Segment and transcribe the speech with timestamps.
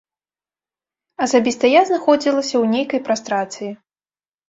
[1.27, 3.71] Асабіста я знаходзілася ў нейкай прастрацыі.